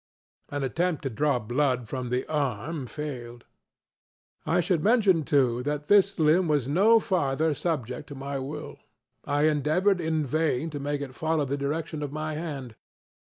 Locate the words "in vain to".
10.01-10.79